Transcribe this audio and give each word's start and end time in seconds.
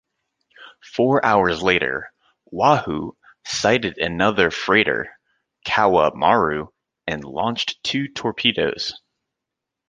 Four 0.95 1.23
hours 1.23 1.61
later, 1.61 2.11
"Wahoo" 2.45 3.15
sighted 3.45 3.99
another 3.99 4.49
freighter, 4.49 5.11
"Kowa 5.63 6.15
Maru", 6.15 6.69
and 7.05 7.23
launched 7.23 7.77
two 7.83 8.07
torpedoes. 8.07 8.99